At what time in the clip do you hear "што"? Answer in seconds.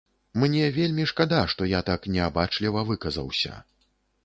1.53-1.69